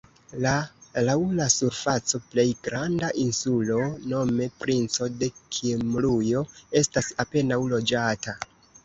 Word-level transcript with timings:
La 0.43 0.51
laŭ 1.07 1.15
la 1.39 1.45
surfaco 1.55 2.19
plej 2.31 2.45
granda 2.67 3.09
insulo 3.23 3.77
nome 4.13 4.47
Princo 4.63 5.11
de 5.19 5.29
Kimrujo 5.59 6.43
estas 6.83 7.13
apenaŭ 7.27 7.61
loĝata. 7.77 8.35